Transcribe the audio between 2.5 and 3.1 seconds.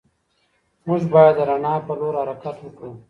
وکړو.